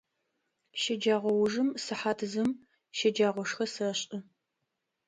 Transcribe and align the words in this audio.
Щэджэгъоужым 0.81 1.69
сыхьат 1.83 2.19
зым 2.31 2.49
щэджагъошхэ 2.97 3.65
сэшӏы. 3.73 4.17